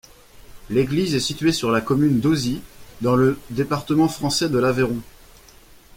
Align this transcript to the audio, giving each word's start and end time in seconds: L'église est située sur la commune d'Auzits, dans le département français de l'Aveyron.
L'église 0.71 1.13
est 1.13 1.19
située 1.19 1.51
sur 1.51 1.69
la 1.69 1.79
commune 1.79 2.19
d'Auzits, 2.19 2.63
dans 3.01 3.15
le 3.15 3.39
département 3.51 4.07
français 4.09 4.49
de 4.49 4.57
l'Aveyron. 4.57 4.99